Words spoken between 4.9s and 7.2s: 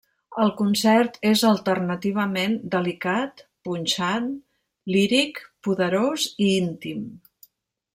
líric, poderós i íntim.